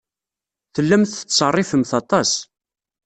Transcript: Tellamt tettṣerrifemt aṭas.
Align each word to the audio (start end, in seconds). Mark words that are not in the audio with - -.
Tellamt 0.73 1.11
tettṣerrifemt 1.19 1.91
aṭas. 1.99 2.31